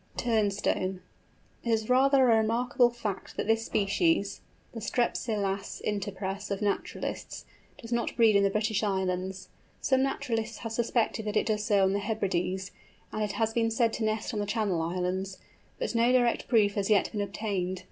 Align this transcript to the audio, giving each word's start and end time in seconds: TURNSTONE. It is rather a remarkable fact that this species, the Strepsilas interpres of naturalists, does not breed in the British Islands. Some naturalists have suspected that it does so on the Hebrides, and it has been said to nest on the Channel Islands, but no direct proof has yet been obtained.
TURNSTONE. 0.17 0.99
It 1.63 1.69
is 1.69 1.87
rather 1.87 2.23
a 2.31 2.37
remarkable 2.37 2.89
fact 2.89 3.37
that 3.37 3.45
this 3.45 3.63
species, 3.67 4.41
the 4.71 4.79
Strepsilas 4.81 5.79
interpres 5.85 6.49
of 6.49 6.59
naturalists, 6.59 7.45
does 7.79 7.91
not 7.91 8.15
breed 8.17 8.35
in 8.35 8.41
the 8.41 8.49
British 8.49 8.81
Islands. 8.81 9.49
Some 9.79 10.01
naturalists 10.01 10.57
have 10.65 10.71
suspected 10.71 11.25
that 11.25 11.37
it 11.37 11.45
does 11.45 11.63
so 11.63 11.83
on 11.83 11.93
the 11.93 11.99
Hebrides, 11.99 12.71
and 13.11 13.21
it 13.21 13.33
has 13.33 13.53
been 13.53 13.69
said 13.69 13.93
to 13.93 14.03
nest 14.03 14.33
on 14.33 14.39
the 14.39 14.47
Channel 14.47 14.81
Islands, 14.81 15.37
but 15.77 15.93
no 15.93 16.11
direct 16.11 16.47
proof 16.47 16.73
has 16.73 16.89
yet 16.89 17.11
been 17.11 17.21
obtained. 17.21 17.79